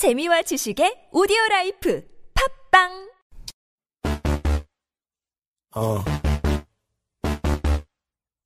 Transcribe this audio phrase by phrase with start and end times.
[0.00, 2.02] 재미와 지식의 오디오 라이프
[2.72, 3.10] 팝빵
[5.76, 6.02] Uh.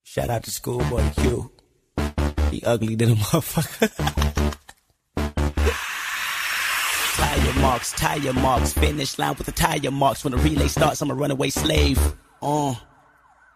[0.03, 1.51] Shout out to Schoolboy Q.
[2.51, 3.89] He ugly than a motherfucker.
[7.17, 10.25] tire marks, tire marks, finish line with the tire marks.
[10.25, 11.98] When the relay starts, I'm a runaway slave.
[12.43, 12.75] Uh.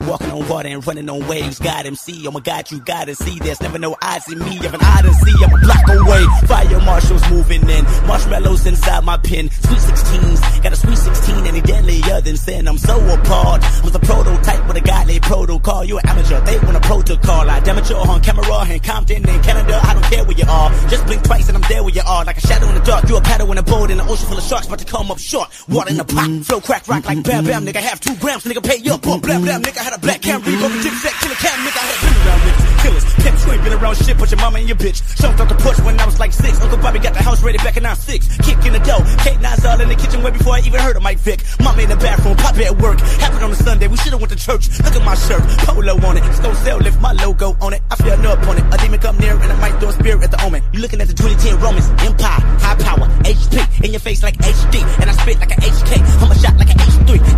[0.06, 1.58] Walking on water and running on waves.
[1.58, 3.38] God MC, oh my God, you gotta see.
[3.40, 4.56] There's never no odds in me.
[4.64, 6.24] Of an odyssey, I'm a block away.
[6.46, 7.84] Fire marshals moving in.
[8.06, 9.50] Marshmallows inside my pen.
[9.50, 12.68] Sweet 16s, got a sweet 16 any deadlier than sin.
[12.68, 13.60] I'm so appalled.
[13.64, 15.84] I'm the prototype with a godly protocol.
[15.84, 17.51] You an amateur, they want a protocol.
[17.51, 19.80] I damage on camera in Compton in Canada.
[19.82, 20.70] I don't care where you are.
[20.88, 22.24] Just blink twice and I'm there where you are.
[22.24, 23.09] Like a shadow in the dark.
[23.09, 25.10] You a paddle in a boat in an ocean full of sharks, about to come
[25.10, 25.51] up short.
[25.68, 27.66] Water in the pot, flow crack rock like bam bam.
[27.66, 29.02] Nigga have two grams, nigga pay up.
[29.02, 29.59] Blah blah.
[29.59, 31.56] Nigga had a black cam, reverb, a dip set, killer cam.
[31.65, 33.05] Nigga I had been around bitches, killers.
[33.24, 35.01] Pimps, you ain't been around shit, but your mama and your bitch.
[35.16, 36.60] Jumped off the porch when I was like six.
[36.60, 38.37] Uncle Bobby got the house ready back in 96.
[38.45, 40.96] Kick in the dough, Kate Nas all in the kitchen way before I even heard
[40.96, 41.41] of Mike Vick.
[41.60, 43.01] Mama in the bathroom, Papa at work.
[43.01, 44.68] Happened on a Sunday, we should've went to church.
[44.85, 46.24] Look at my shirt, polo on it.
[46.34, 47.80] Stone sell lift my logo on it.
[47.90, 48.65] I feel on it.
[48.68, 50.62] A demon come near and I might throw a spear at the omen.
[50.73, 54.84] You looking at the 2010 Romans, Empire, high power, HP, in your face like HD,
[55.01, 56.21] and I spit like a HK.
[56.21, 57.37] I'm a shot like a H3, H U B C I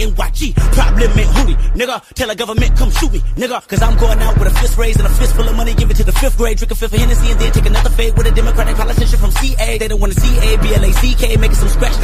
[0.00, 0.52] A D N Y G.
[0.54, 2.02] Problem in hootie, nigga.
[2.14, 3.66] Tell the government come shoot me, nigga.
[3.68, 5.74] Cause I'm going out with a fist raised and a fist full of money.
[5.74, 7.90] Give it to the fifth grade, drink a fifth of Hennessy, and then take another
[7.90, 9.78] fade with a Democratic politician from CA.
[9.78, 10.69] They don't want to see A B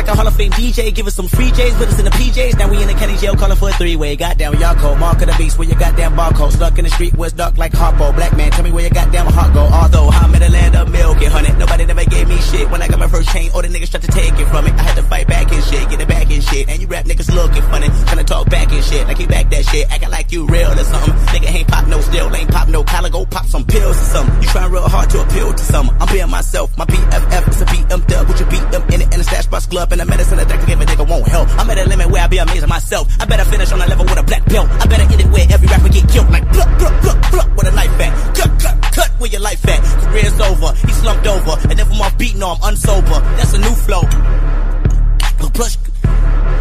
[0.07, 0.95] like a Hall of Fame DJ.
[0.95, 2.59] Give us some free J's, put us in the PJs.
[2.59, 4.15] Now we in the county jail calling for a three way.
[4.17, 4.99] Goddamn, y'all cold.
[4.99, 6.53] Mark of the beast, where your goddamn barcode.
[6.53, 8.15] Stuck in the street where it's dark like Harpo.
[8.15, 9.67] Black man, tell me where your goddamn heart go.
[9.67, 11.53] Although I'm in the land of milk and honey.
[11.59, 13.51] Nobody never gave me shit when I got my first chain.
[13.55, 14.71] All the niggas tried to take it from me.
[14.71, 16.69] I had to fight back and shit, get it back and shit.
[16.69, 19.07] And you rap niggas looking funny, trying to talk back and shit.
[19.07, 21.15] Like he back that shit, acting like you real or something.
[21.35, 24.43] Nigga ain't pop no still, ain't pop no collar, go pop some pills or something.
[24.43, 25.91] You trying real hard to appeal to some.
[26.01, 29.21] I'm being myself, my BFF is a BM dub with your BM in it and
[29.21, 31.49] a stash box club and a medicine that can give a nigga won't help.
[31.57, 33.09] I'm at a limit where I be amazing myself.
[33.19, 34.69] I better finish on a level with a black belt.
[34.69, 37.67] I better end it where every rapper get killed like pluck, pluck, pluck, pluck with
[37.67, 38.37] a knife at.
[38.37, 39.81] Cut, cut, cut where your life at.
[40.05, 43.19] Career's over, he slumped over, and if I'm off beat, no, I'm unsober.
[43.41, 44.03] That's a new flow.
[45.57, 45.79] Plus,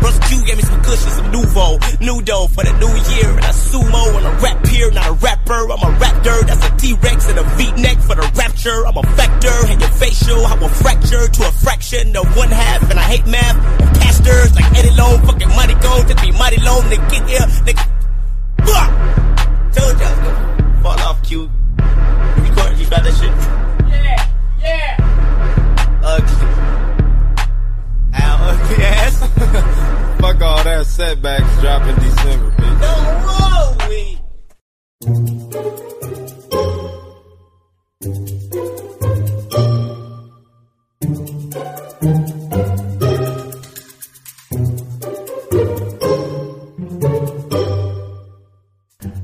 [0.06, 3.46] Russ Q gave me some cushion, some nouveau, new dough for the new year, and
[3.50, 5.66] a sumo and a rap peer, not a rapper.
[5.74, 8.86] I'm a raptor, that's a T-Rex and a V-neck for the rapture.
[8.86, 12.88] I'm a vector, and your facial, I will fracture to a fraction of one half,
[12.92, 13.58] and I hate math.
[13.82, 17.48] I'm pastors like Eddie Long, fucking money go, took me mighty long to get here,
[17.66, 17.85] nigga.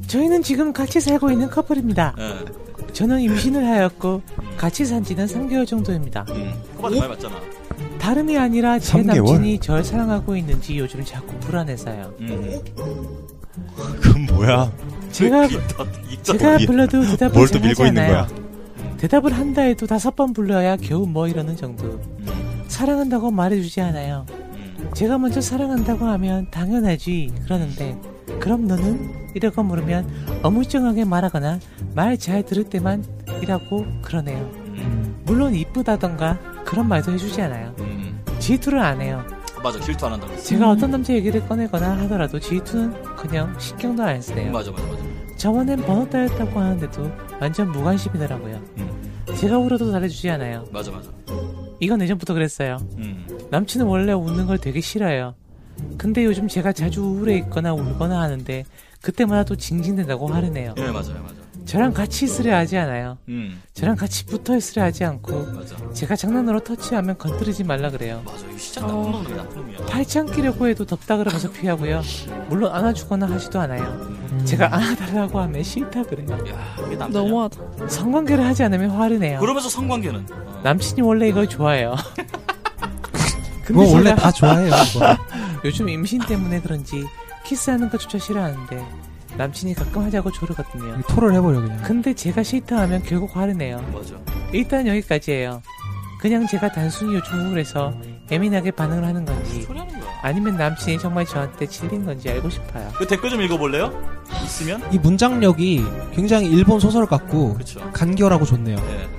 [0.08, 2.16] 저희는 지금 같이 살고 있는 커플입니다.
[2.94, 4.22] 저는 임신을 하였고
[4.58, 6.26] 같이 산 지는 3개월 정도입니다.
[6.76, 7.36] 커버도 많이 봤잖아.
[8.00, 9.06] 다름이 아니라 제 3개월?
[9.06, 12.14] 남친이 절 사랑하고 있는지 요즘 자꾸 불안해서요.
[12.20, 12.60] 음.
[14.02, 14.72] 그건 뭐야?
[15.12, 15.48] 제가
[16.24, 18.28] 제가 이- 불러도 대답을 뭘또잘 밀고 하지 있는 않아요.
[18.28, 18.42] 거야?
[18.98, 22.00] 대답을 한다 해도 다섯 번 불러야 겨우 뭐 이러는 정도.
[22.72, 24.26] 사랑한다고 말해주지 않아요.
[24.94, 27.98] 제가 먼저 사랑한다고 하면 당연하지 그러는데
[28.40, 29.22] 그럼 너는?
[29.36, 30.10] 이라고 물으면
[30.44, 31.60] 어물쩡하게 말하거나
[31.94, 33.04] 말 잘 들을 때만
[33.42, 34.50] 이라고 그러네요.
[35.26, 37.76] 물론 이쁘다던가 그런 말도 해주지 않아요.
[38.40, 39.24] 질투를 안 해요.
[39.64, 40.36] 맞아, 질투 안 한다고.
[40.38, 44.52] 제가 어떤 남자 얘기를 꺼내거나 하더라도 질투는 그냥 신경도 안 쓰네요.
[44.52, 45.04] 맞아, 맞아, 맞아.
[45.38, 48.60] 저번엔 번호 따였다고 하는데도 완전 무관심이더라고요.
[49.38, 50.66] 제가 울어도 잘해주지 않아요.
[50.72, 51.10] 맞아, 맞아.
[51.82, 52.78] 이건 예전부터 그랬어요.
[52.98, 53.26] 음.
[53.50, 55.34] 남친은 원래 웃는 걸 되게 싫어해요.
[55.98, 58.64] 근데 요즘 제가 자주 우울해 있거나 울거나 하는데
[59.02, 60.76] 그때마다 또 징징댄다고 화를 내요.
[60.78, 61.36] 예, 맞아요, 맞아.
[61.66, 63.18] 저랑 같이 있으려 하지 않아요.
[63.30, 63.62] 음.
[63.74, 65.76] 저랑 같이 붙어 있으려 하지 않고 맞아.
[65.94, 68.22] 제가 장난으로 터치하면 건드리지 말라 그래요.
[68.26, 69.86] 맞아, 이거 진짜 나쁜 놈이야, 나쁜 놈이야.
[69.86, 72.02] 팔짱 끼려고 해도 덥다 그러면서 피하고요.
[72.50, 74.22] 물론 안아주거나 하지도 않아요.
[74.46, 76.28] 제가 안아달라고 하면 싫다 그래요.
[76.32, 76.96] 야, 이게?
[76.96, 77.88] 너무하다.
[77.88, 79.40] 성관계를 하지 않으면 화를 내요.
[79.40, 80.26] 그러면서 성관계는.
[80.32, 80.62] 어.
[80.64, 81.96] 남친이 원래 이걸 좋아해요.
[83.64, 84.72] 그거 원래 제가 다 좋아해요.
[84.94, 85.18] 그거.
[85.64, 87.06] 요즘 임신 때문에 그런지
[87.46, 88.84] 키스하는 것조차 싫어하는데
[89.38, 91.02] 남친이 가끔 하자고 조르거든요.
[91.08, 91.82] 토를 해버려 그냥.
[91.84, 93.84] 근데 제가 싫다 하면 결국 화를 내요.
[93.94, 94.16] 맞아.
[94.52, 95.62] 일단 여기까지예요.
[96.20, 97.94] 그냥 제가 단순히 요즘 우울해서
[98.30, 100.12] 예민하게 반응을 하는 건지 소리 하는 거야.
[100.22, 102.90] 아니면 남친이 정말 저한테 질린 건지 알고 싶어요.
[102.96, 103.92] 그 댓글 좀 읽어볼래요?
[104.44, 104.82] 있으면?
[104.94, 105.84] 이 문장력이
[106.14, 107.80] 굉장히 일본 소설 같고 그쵸.
[107.92, 108.76] 간결하고 좋네요.
[108.78, 109.10] 네.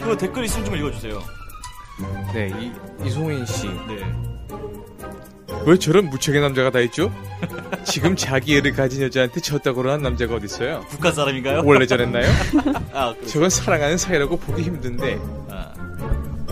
[0.00, 1.20] 그그 댓글 있으면 좀 읽어주세요.
[2.34, 3.68] 네, 이, 이송인 씨.
[3.68, 4.04] 네.
[5.64, 7.12] 왜 저런 무책의 남자가 다 있죠?
[7.84, 10.84] 지금 자기 애를 가진 여자한테 졌다고 그러는 남자가 어딨어요?
[10.88, 11.62] 북한 사람인가요?
[11.64, 12.26] 원래 저랬나요?
[12.92, 13.26] 아, 그렇죠.
[13.28, 15.18] 저건 사랑하는 사이라고 보기 힘든데.
[15.50, 15.72] 아,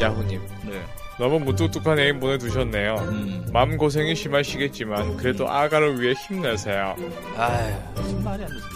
[0.01, 0.83] 야후님, 네.
[1.19, 2.95] 너무 무뚝뚝한 애인 보내두셨네요.
[3.11, 3.47] 음.
[3.53, 6.97] 마음고생이 심하시겠지만, 그래도 아가를 위해 힘내세요.
[7.37, 8.69] 아유, 무슨 말이 안 소리죠.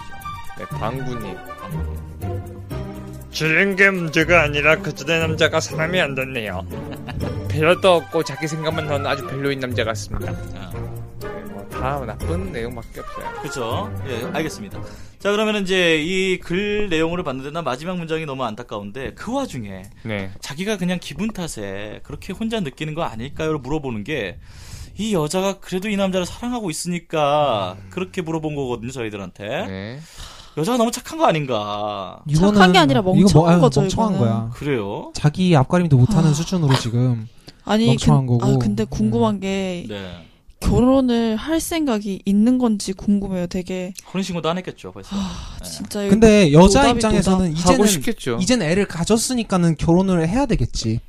[0.58, 1.36] 네, 방구님.
[3.30, 6.64] 지은 게 문제가 아니라 그 전에 남자가 사람이 안 됐네요.
[7.54, 10.32] 별것도 없고 자기 생각만 하는 아주 별로인 남자 같습니다.
[10.54, 10.70] 아.
[11.20, 13.32] 네, 뭐, 다 나쁜 내용밖에 없어요.
[13.40, 13.94] 그렇죠.
[14.08, 14.80] 예, 알겠습니다.
[15.18, 20.30] 자, 그러면 이제 이 글 내용으로 봤는데 나 마지막 문장이 너무 안타까운데 그 와중에 네.
[20.40, 23.58] 자기가 그냥 기분 탓에 그렇게 혼자 느끼는 거 아닐까요?
[23.58, 24.38] 물어보는 게
[24.96, 29.44] 이 여자가 그래도 이 남자를 사랑하고 있으니까 그렇게 물어본 거거든요, 저희들한테.
[29.66, 29.98] 네.
[30.56, 32.20] 여자가 너무 착한 거 아닌가.
[32.32, 34.32] 착한 게 아니라 멍청한 이거 뭐, 아유, 거죠, 멍청한 이거는.
[34.32, 34.50] 거야.
[34.54, 35.10] 그래요?
[35.12, 36.32] 자기 앞가림도 못하는 아.
[36.32, 37.26] 수준으로 지금
[37.64, 38.52] 아니, 멍청한 근, 거고.
[38.54, 40.26] 아, 근데 궁금한 게 네.
[40.60, 43.46] 결혼을 할 생각이 있는 건지 궁금해요.
[43.48, 45.14] 되게 혼인신고도 안 했겠죠, 벌써.
[45.14, 45.68] 아, 네.
[45.68, 48.38] 진짜 이거 근데 여자 노답이 입장에서는 하고 이제는 싶겠죠.
[48.40, 51.00] 이젠 애를 가졌으니까는 결혼을 해야 되겠지.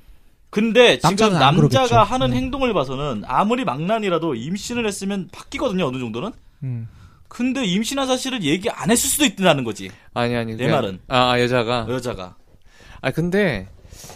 [0.49, 1.95] 근데 지금 남자는 안 남자가 그러겠죠.
[2.13, 2.37] 하는 네.
[2.37, 6.31] 행동을 봐서는 아무리 망난이라도 임신을 했으면 바뀌거든요, 어느 정도는.
[6.63, 6.87] 음.
[7.27, 9.89] 근데 임신한 사실을 얘기 안 했을 수도 있다는 거지.
[10.13, 10.53] 아니, 아니.
[10.55, 10.99] 내 그냥- 말은.
[11.09, 11.87] 아, 아, 여자가.
[11.89, 12.35] 여자가.
[13.01, 13.67] 아, 근데,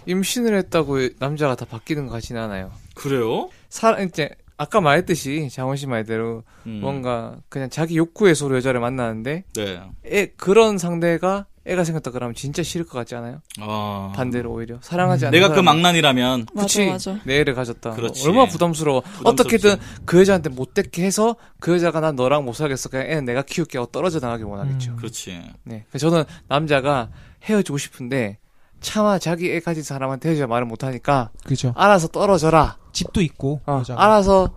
[0.06, 2.72] 임신을 했다고 남자가 다 바뀌는 것 같진 않아요.
[2.96, 3.50] 그래요?
[3.70, 6.80] 사, 이제, 아까 말했듯이, 장원 씨 말대로, 음.
[6.82, 9.82] 뭔가, 그냥 자기 욕구의 소로 여자를 만나는데, 네.
[10.06, 13.42] 애, 그런 상대가 애가 생겼다 그러면 진짜 싫을 것 같지 않아요?
[13.60, 14.12] 아.
[14.16, 14.80] 반대로 오히려.
[14.82, 16.88] 사랑하지 않는 내가 그 사람이- 망난이라면 그치?
[16.88, 17.20] 맞아.
[17.26, 17.92] 내 애를 가졌다.
[17.92, 18.28] 그렇지.
[18.28, 19.02] 얼마나 부담스러워.
[19.02, 19.30] 부담스럽지.
[19.30, 19.76] 어떻게든
[20.06, 22.90] 그 여자한테 못되게 해서 그 여자가 난 너랑 못 살겠어.
[22.90, 24.92] 그냥 애는 내가 키울게 하고 떨어져 나가길 원하겠죠.
[24.92, 24.96] 음.
[24.96, 25.40] 그렇지.
[25.64, 25.86] 네.
[25.96, 27.12] 저는 남자가
[27.44, 28.40] 헤어지고 싶은데
[28.82, 31.74] 차마 자기 애 가진 사람한테 헤어지자 말을 못하니까 그죠.
[31.76, 32.78] 알아서 떨어져라.
[32.94, 34.04] 집도 있고 어, 여자가.
[34.04, 34.50] 알아서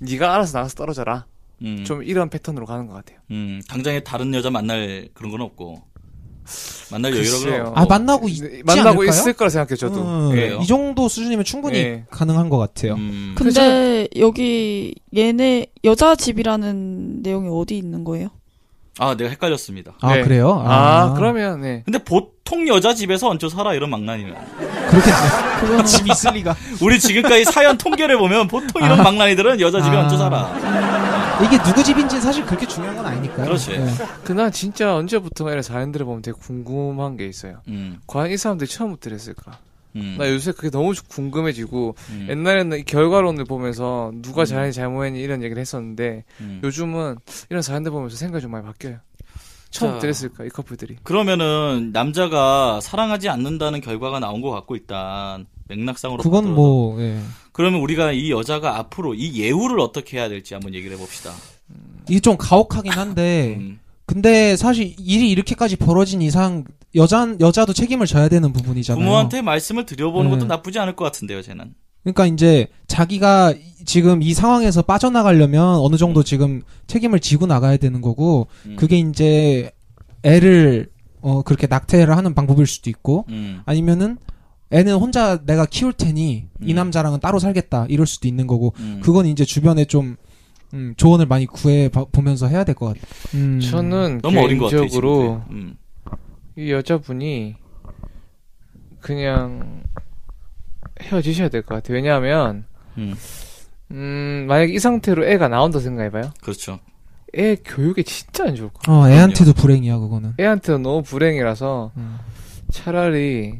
[0.00, 1.26] 네가 알아서 나가서 떨어져라.
[1.62, 1.84] 음.
[1.84, 3.18] 좀 이런 패턴으로 가는 것 같아요.
[3.30, 5.82] 음, 당장에 다른 여자 만날 그런 건 없고.
[6.90, 7.64] 만날 글쎄요.
[7.66, 7.78] 없고.
[7.78, 9.08] 아 만나고 있지 네, 만나고 않을까요?
[9.08, 9.76] 있을 거라 생각해요.
[9.76, 10.02] 저도.
[10.30, 10.56] 음, 예.
[10.60, 12.04] 이 정도 수준이면 충분히 예.
[12.10, 12.94] 가능한 것 같아요.
[12.94, 13.34] 음.
[13.36, 18.30] 근데 여기 얘네 여자 집이라는 내용이 어디 있는 거예요?
[18.98, 19.94] 아, 내가 헷갈렸습니다.
[20.00, 20.22] 아 네.
[20.22, 20.62] 그래요?
[20.66, 21.82] 아, 그러면 네.
[21.84, 24.34] 근데 보 통 여자 집에서 얹혀 살아 이런 망난이는.
[24.90, 25.10] 그렇게
[25.60, 26.56] 그거는 집 있을 리가.
[26.82, 29.04] 우리 지금까지 사연 통계를 보면 보통 이런 아.
[29.04, 30.00] 망난이들은 여자 집에 아.
[30.00, 31.38] 얹혀 살아.
[31.44, 33.46] 이게 누구 집인지 사실 그렇게 중요한 건 아니니까요.
[33.46, 33.70] 그렇지.
[33.70, 33.86] 예.
[34.24, 37.60] 그난 진짜 언제부터 이런 사연들을 보면 되게 궁금한 게 있어요.
[37.68, 38.00] 음.
[38.08, 39.56] 과연 이 사람들이 처음부터 이랬을까?
[39.94, 40.16] 음.
[40.18, 42.26] 나 요새 그게 너무 궁금해지고 음.
[42.30, 46.60] 옛날에는 이 결과론을 보면서 누가 잘했니 잘못했니 이런 얘기를 했었는데 음.
[46.64, 47.16] 요즘은
[47.48, 48.98] 이런 사연들 보면서 생각이 좀 많이 바뀌어요.
[49.70, 49.98] 자.
[50.02, 50.96] 이랬을까 이 커플들이.
[51.02, 56.54] 그러면은 남자가 사랑하지 않는다는 결과가 나온 것 같고 일단 맥락상으로 그건 보더라도.
[56.60, 57.20] 뭐 예.
[57.52, 61.32] 그러면 우리가 이 여자가 앞으로 이 예우를 어떻게 해야 될지 한번 얘기를 해봅시다.
[62.08, 63.78] 이게 좀 가혹하긴 한데 음.
[64.06, 66.64] 근데 사실 일이 이렇게까지 벌어진 이상
[66.96, 69.04] 여자 여자도 책임을 져야 되는 부분이잖아요.
[69.04, 70.36] 부모한테 말씀을 드려보는 네.
[70.36, 71.74] 것도 나쁘지 않을 것 같은데요, 쟤는.
[72.02, 78.00] 그러니까 이제 자기가 이- 지금 이 상황에서 빠져나가려면 어느 정도 지금 책임을 지고 나가야 되는
[78.00, 78.76] 거고 음.
[78.76, 79.72] 그게 이제
[80.22, 80.88] 애를
[81.20, 83.62] 어 그렇게 낙태를 하는 방법일 수도 있고 음.
[83.66, 84.16] 아니면은
[84.70, 86.76] 애는 혼자 내가 키울 테니 이 음.
[86.76, 89.00] 남자랑은 따로 살겠다 이럴 수도 있는 거고 음.
[89.02, 90.14] 그건 이제 주변에 좀
[90.72, 93.02] 음, 조언을 많이 구해 봐- 보면서 해야 될 것 같아요.
[93.34, 93.58] 음.
[93.60, 95.42] 저는 너무 어린 것 같아요, 개인적으로.
[95.50, 95.74] 음.
[96.56, 97.56] 이 여자분이
[99.00, 99.82] 그냥
[101.02, 101.96] 헤어지셔야 될 것 같아요.
[101.96, 102.66] 왜냐하면
[102.98, 103.14] 음.
[103.92, 106.32] 음 만약에 이 상태로 애가 나온다 생각해봐요.
[106.40, 106.78] 그렇죠.
[107.36, 108.96] 애 교육에 진짜 안 좋을 거야.
[108.96, 110.34] 어 애한테도 불행이야 그거는.
[110.38, 112.18] 애한테는 너무 불행이라서 음.
[112.72, 113.58] 차라리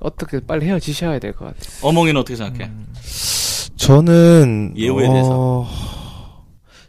[0.00, 1.72] 어떻게 빨리 헤어지셔야 될 것 같아요.
[1.82, 2.64] 어몽이는 어떻게 생각해?
[2.70, 2.86] 음.
[3.76, 5.66] 저는 예우에 어, 대해서.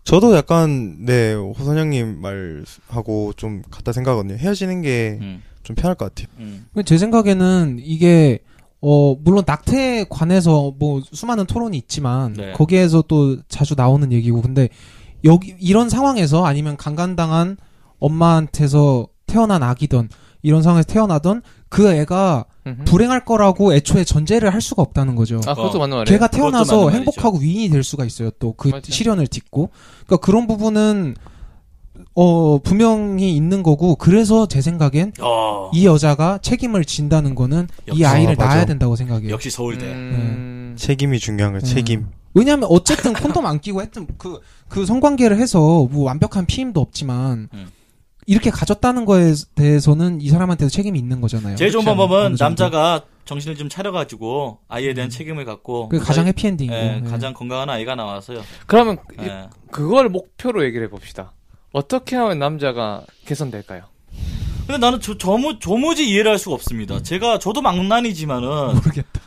[0.04, 4.38] 저도 약간 네 호선영님 말하고 좀 같다 생각하거든요.
[4.38, 5.42] 헤어지는 게좀 음.
[5.76, 6.28] 편할 것 같아요.
[6.40, 6.66] 음.
[6.86, 8.40] 제 생각에는 이게
[8.82, 12.52] 어 물론 낙태에 관해서 뭐 수많은 토론이 있지만 네.
[12.54, 14.70] 거기에서 또 자주 나오는 얘기고 근데
[15.24, 17.58] 여기 이런 상황에서 아니면 강간당한
[18.00, 20.10] 엄마한테서 태어난 아기든
[20.44, 22.84] 이런 상황에서 태어나던 그 애가 음흠.
[22.86, 25.42] 불행할 거라고 애초에 전제를 할 수가 없다는 거죠.
[25.48, 25.80] 아 그것도 어.
[25.80, 26.16] 맞는 말이에요.
[26.18, 26.90] 걔가 태어나서.
[26.90, 28.30] 행복하고 위인이 될 수가 있어요.
[28.40, 28.72] 또 그.
[28.84, 29.70] 시련을 딛고.
[30.06, 31.16] 그러니까 그런 부분은
[32.20, 35.70] 어 분명히 있는 거고 그래서 제 생각엔 어.
[35.72, 38.02] 이 여자가 책임을 진다는 거는 역시.
[38.02, 38.50] 이 아이를 아, 맞아.
[38.50, 39.30] 낳아야 된다고 생각해요.
[39.30, 39.86] 역시 서울대.
[39.86, 40.76] 음...
[40.80, 41.62] 책임이 중요한 거예요.
[41.64, 41.66] 음.
[41.66, 42.08] 책임.
[42.34, 45.60] 왜냐하면 어쨌든 콘돔 안 끼고 했든 그, 그 성관계를 해서
[45.92, 47.68] 뭐 완벽한 피임도 없지만 음.
[48.26, 51.56] 이렇게 가졌다는 거에 대해서는 이 사람한테도 책임이 있는 거잖아요.
[51.56, 51.86] 제일 좋은.
[51.86, 52.36] 방법은.
[52.40, 56.76] 남자가 정신을 좀 차려가지고 아이에 대한 책임을 갖고 그게 가장 해피엔딩이고.
[56.76, 57.10] 예, 예.
[57.10, 58.42] 가장 건강한 아이가 나와서요.
[58.66, 59.48] 그러면 그- 예.
[59.72, 61.34] 그걸 목표로 얘기를 해봅시다.
[61.72, 63.84] 어떻게 하면 남자가 개선될까요?
[64.66, 67.02] 근데 나는 저, 저무, 조무지 이해를 할 수가 없습니다.
[67.02, 68.48] 제가, 저도 망난이지만은.
[68.76, 69.22] 모르겠다.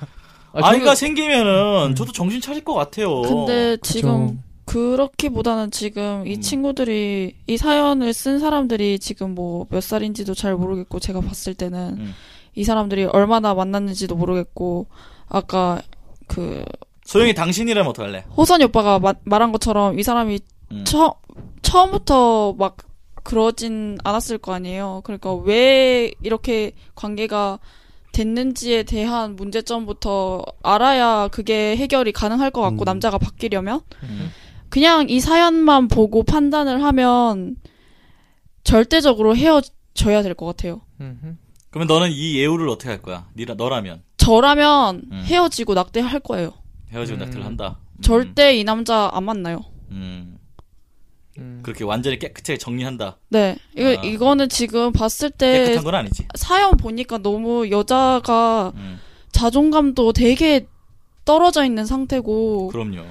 [0.53, 3.23] 아, 아이가 저는- 생기면은, 저도 정신 차릴 것 같아요.
[3.23, 3.93] 근데 그쵸.
[3.93, 11.01] 지금 그렇기보다는 지금 이 친구들이 이 사연을 쓴 사람들이 지금 뭐 몇 살인지도 잘 모르겠고
[11.01, 12.15] 제가 봤을 때는 음.
[12.55, 14.87] 이 사람들이 얼마나 만났는지도 모르겠고
[15.29, 15.81] 아까
[16.29, 16.65] 그
[17.05, 18.25] 소영이 당신이라면 어떡할래?
[18.37, 20.39] 호선이 오빠가 마- 말한 것처럼 이 사람이
[20.73, 20.85] 음.
[20.85, 21.15] 처,
[21.75, 22.79] 처음부터 막
[23.23, 25.03] 그러진 않았을 거 아니에요.
[25.05, 27.61] 그러니까 왜 이렇게 관계가
[28.13, 32.85] 됐는지에 대한 문제점부터 알아야 그게 해결이 가능할 것 같고 음.
[32.85, 34.31] 남자가 바뀌려면 음.
[34.69, 37.55] 그냥 이 사연만 보고 판단을 하면
[38.65, 40.81] 절대적으로 헤어져야 될 것 같아요.
[41.01, 41.37] 음흠.
[41.71, 43.29] 그러면 너는 이 예우를 어떻게 할 거야?
[43.37, 44.03] 니라, 너라면.
[44.17, 45.23] 저라면 음.
[45.25, 46.53] 헤어지고 낙태할 거예요.
[46.91, 47.21] 헤어지고 음.
[47.21, 47.79] 낙태를 한다.
[47.99, 48.03] 음.
[48.03, 49.61] 절대 이 남자 안 만나요.
[51.39, 51.43] 음.
[51.43, 51.61] 음.
[51.63, 53.17] 그렇게 완전히 깨끗하게 정리한다.
[53.29, 53.93] 네, 이거 아.
[54.05, 56.27] 이거는 지금 봤을 때 깨끗한 건 아니지.
[56.35, 58.99] 사연 보니까 너무 여자가 음.
[59.33, 60.67] 자존감도 되게
[61.25, 63.05] 떨어져 있는 상태고 그럼요.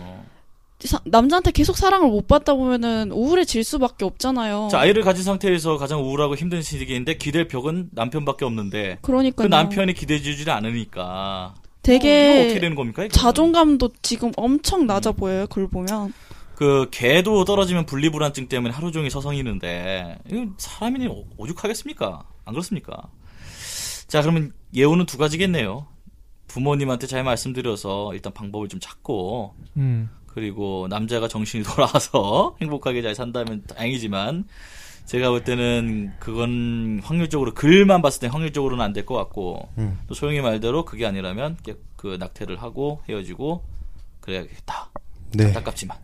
[0.82, 4.70] 사- 남자한테 계속 사랑을 못 받다 보면은 우울해질 수밖에 없잖아요.
[4.72, 9.48] 자, 아이를 가진 상태에서 가장 우울하고 힘든 시기인데 기댈 벽은 남편밖에 없는데 그 그러니까요.
[9.50, 13.04] 남편이 기대주질 않으니까 어, 되게 어떻게 되는 겁니까?
[13.04, 13.10] 이거는?
[13.12, 15.16] 자존감도 지금 엄청 낮아 음.
[15.16, 15.48] 보여요.
[15.48, 16.14] 그걸 보면
[16.60, 22.22] 그 개도 떨어지면 분리불안증 때문에 하루 종일 서성이는데 이거 사람이 오- 오죽하겠습니까?
[22.44, 23.02] 안 그렇습니까?
[24.10, 25.88] 자 그러면 예우는 두 가지겠네요.
[26.48, 30.10] 부모님한테 잘 말씀드려서 일단 방법을 좀 찾고 음.
[30.28, 31.64] 그리고 남자가 정신이
[32.04, 34.44] 돌아와서 행복하게 잘 산다면 다행이지만
[35.06, 39.98] 제가 볼 때는 그건 확률적으로 글만 봤을 때 확률적으로는 안 될 것 같고 음.
[40.08, 43.64] 또 소영이 말대로 그게 아니라면 깨- 그 낙태를 하고 헤어지고
[44.20, 44.92] 그래야겠다.
[45.36, 45.46] 네.
[45.46, 45.98] 안타깝지만